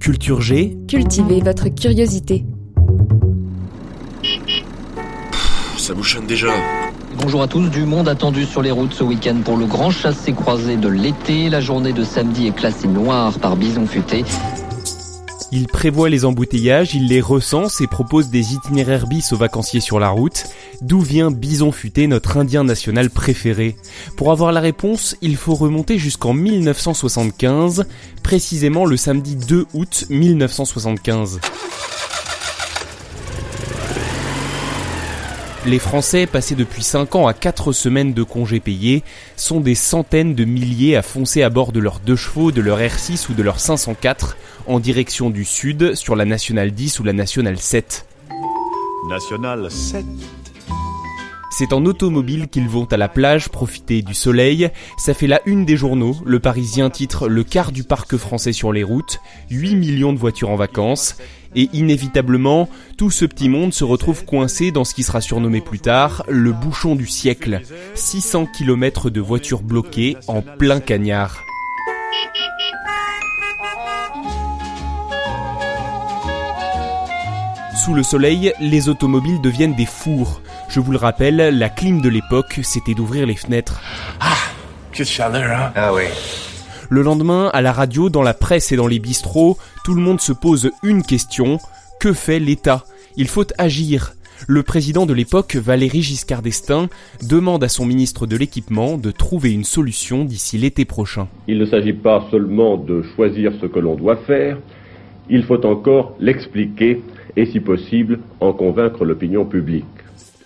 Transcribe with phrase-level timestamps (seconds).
[0.00, 2.46] Culture G, Cultivez votre curiosité.
[5.76, 6.48] Ça bouchonne déjà.
[7.18, 10.78] Bonjour à tous, du monde attendu sur les routes ce week-end pour le grand chassé-croisé
[10.78, 11.50] de l'été.
[11.50, 14.24] La journée de samedi est classée noire par Bison Futé.
[15.52, 19.98] Il prévoit les embouteillages, il les recense et propose des itinéraires bis aux vacanciers sur
[19.98, 20.44] la route.
[20.80, 23.76] D'où vient Bison Futé, notre indien national préféré?
[24.16, 27.86] Pour avoir la réponse, il faut remonter jusqu'en 1975,
[28.22, 31.40] précisément le samedi 2 août 1975.
[35.66, 39.02] Les Français, passés depuis 5 ans à 4 semaines de congés payés,
[39.36, 42.78] sont des centaines de milliers à foncer à bord de leurs deux chevaux, de leur
[42.78, 47.12] R6 ou de leur 504 en direction du sud sur la Nationale 10 ou la
[47.12, 48.06] Nationale 7.
[49.10, 50.04] National 7.
[51.50, 54.70] C'est en automobile qu'ils vont à la plage profiter du soleil.
[54.96, 56.16] Ça fait la une des journaux.
[56.24, 59.20] Le Parisien titre Le quart du parc français sur les routes,
[59.50, 61.16] 8 millions de voitures en vacances.
[61.56, 65.80] Et inévitablement, tout ce petit monde se retrouve coincé dans ce qui sera surnommé plus
[65.80, 67.60] tard le bouchon du siècle.
[67.94, 71.42] 600 km de voitures bloquées en plein cagnard.
[77.84, 80.42] Sous le soleil, les automobiles deviennent des fours.
[80.70, 83.80] Je vous le rappelle, la clim de l'époque, c'était d'ouvrir les fenêtres.
[84.92, 86.04] Quelle chaleur, hein Ah oui.
[86.88, 90.20] Le lendemain, à la radio, dans la presse et dans les bistrots, tout le monde
[90.20, 91.58] se pose une question.
[91.98, 92.84] Que fait l'État?
[93.16, 94.14] Il faut agir.
[94.46, 96.88] Le président de l'époque, Valéry Giscard d'Estaing,
[97.28, 101.26] demande à son ministre de l'équipement de trouver une solution d'ici l'été prochain.
[101.48, 104.56] Il ne s'agit pas seulement de choisir ce que l'on doit faire,
[105.28, 107.02] il faut encore l'expliquer
[107.36, 109.84] et si possible en convaincre l'opinion publique.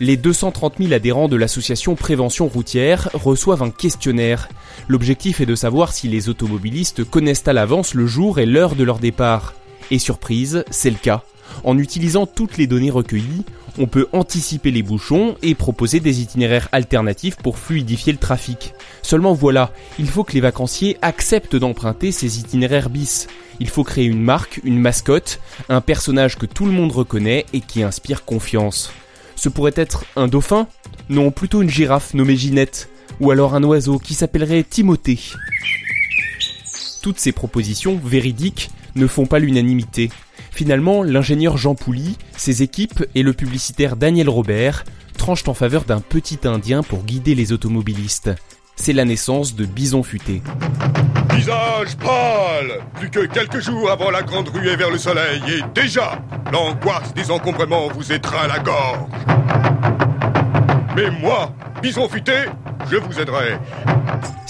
[0.00, 4.48] Les 230 000 adhérents de l'association Prévention routière reçoivent un questionnaire.
[4.88, 8.84] L'objectif est de savoir si les automobilistes connaissent à l'avance le jour et l'heure de
[8.84, 9.54] leur départ.
[9.90, 11.22] Et surprise, c'est le cas.
[11.64, 13.44] En utilisant toutes les données recueillies,
[13.78, 18.74] on peut anticiper les bouchons et proposer des itinéraires alternatifs pour fluidifier le trafic.
[19.02, 23.28] Seulement voilà, il faut que les vacanciers acceptent d'emprunter ces itinéraires bis.
[23.60, 27.60] Il faut créer une marque, une mascotte, un personnage que tout le monde reconnaît et
[27.60, 28.92] qui inspire confiance.
[29.42, 30.68] Ce pourrait être un dauphin
[31.08, 32.88] Non, plutôt une girafe nommée Ginette.
[33.18, 35.18] Ou alors un oiseau qui s'appellerait Timothée.
[37.02, 40.10] Toutes ces propositions véridiques ne font pas l'unanimité.
[40.52, 44.84] Finalement, l'ingénieur Jean Pouly, ses équipes et le publicitaire Daniel Robert
[45.18, 48.30] tranchent en faveur d'un petit indien pour guider les automobilistes.
[48.76, 50.42] C'est la naissance de Bison Futé.
[51.34, 56.18] Visage pâle Plus que quelques jours avant la grande ruée vers le soleil, et déjà,
[56.52, 59.08] l'angoisse des encombrements vous étreint la gorge.
[60.96, 62.46] Mais moi, Bison Futé,
[62.90, 63.58] je vous aiderai.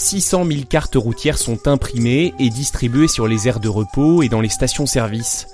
[0.03, 4.41] 600 000 cartes routières sont imprimées et distribuées sur les aires de repos et dans
[4.41, 5.47] les stations-service.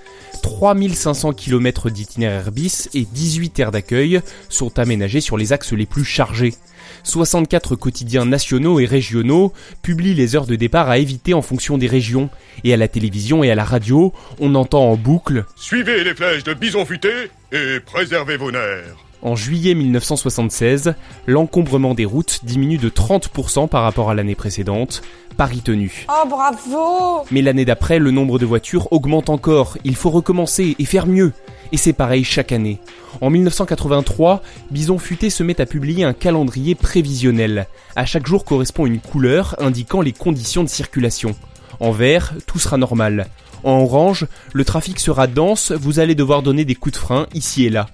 [0.43, 6.05] 3500 km d'itinéraires bis et 18 aires d'accueil sont aménagés sur les axes les plus
[6.05, 6.55] chargés.
[7.03, 11.87] 64 quotidiens nationaux et régionaux publient les heures de départ à éviter en fonction des
[11.87, 12.31] régions.
[12.65, 16.45] Et à la télévision et à la radio, on entend en boucle Suivez les flèches
[16.45, 19.08] de Bison Futé et préservez vos nerfs.
[19.21, 20.95] En juillet 1976,
[21.27, 25.03] l'encombrement des routes diminue de 30% par rapport à l'année précédente.
[25.37, 26.07] Paris tenu.
[26.09, 29.77] Oh bravo Mais l'année d'après, le nombre de voitures augmente encore.
[29.85, 31.33] Il faut recommencer et faire mieux.
[31.73, 32.81] Et c'est pareil chaque année.
[33.21, 37.67] En 1983, Bison Futé se met à publier un calendrier prévisionnel.
[37.97, 41.35] À chaque jour correspond une couleur indiquant les conditions de circulation.
[41.81, 43.27] En vert, tout sera normal.
[43.65, 47.67] En orange, le trafic sera dense, vous allez devoir donner des coups de frein ici
[47.67, 47.89] et là.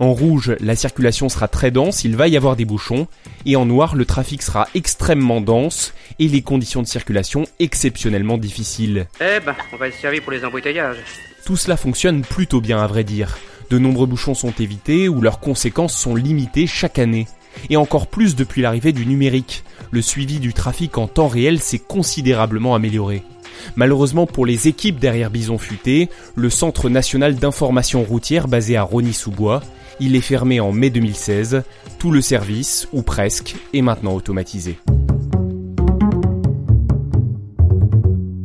[0.00, 3.08] En rouge, la circulation sera très dense, il va y avoir des bouchons.
[3.46, 9.06] Et en noir, le trafic sera extrêmement dense et les conditions de circulation exceptionnellement difficiles.
[9.20, 10.98] Eh ben, on va être servi pour les embouteillages.
[11.44, 13.38] Tout cela fonctionne plutôt bien à vrai dire.
[13.70, 17.26] De nombreux bouchons sont évités ou leurs conséquences sont limitées chaque année.
[17.68, 19.64] Et encore plus depuis l'arrivée du numérique.
[19.90, 23.22] Le suivi du trafic en temps réel s'est considérablement amélioré.
[23.76, 29.62] Malheureusement pour les équipes derrière Bison Futé, le Centre national d'information routière basé à Rony-sous-Bois,
[30.00, 31.62] il est fermé en mai 2016.
[31.98, 34.78] Tout le service, ou presque, est maintenant automatisé.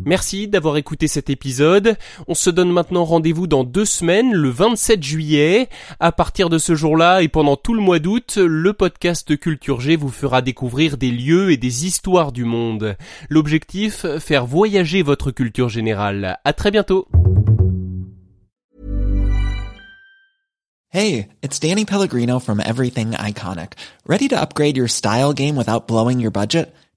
[0.06, 1.98] Merci d'avoir écouté cet épisode.
[2.28, 5.70] On se donne maintenant rendez-vous dans deux semaines, le 27 juillet.
[6.00, 9.96] À partir de ce jour-là et pendant tout le mois d'août, le podcast Culture G
[9.96, 12.98] vous fera découvrir des lieux et des histoires du monde.
[13.30, 16.38] L'objectif, faire voyager votre culture générale.
[16.44, 17.08] À très bientôt.
[20.90, 23.74] Hey, it's Danny Pellegrino from Everything Iconic.
[24.06, 26.72] Ready to upgrade your style game without blowing your budget?